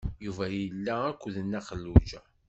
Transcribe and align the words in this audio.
Yuba 0.25 0.45
yella 0.57 0.93
akked 1.09 1.35
Nna 1.45 1.59
Xelluǧa. 1.67 2.19